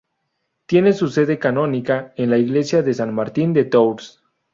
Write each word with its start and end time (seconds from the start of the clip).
Tiene 0.65 0.93
su 0.93 1.09
sede 1.09 1.37
canónica 1.37 2.11
en 2.17 2.31
la 2.31 2.39
iglesia 2.39 2.81
de 2.81 2.91
San 2.91 3.13
Martín 3.13 3.53
de 3.53 3.65
Tours. 3.65 4.23